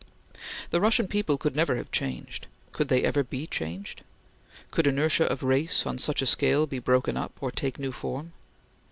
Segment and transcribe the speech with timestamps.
[0.71, 4.01] The Russian people could never have changed could they ever be changed?
[4.71, 8.33] Could inertia of race, on such a scale, be broken up, or take new form?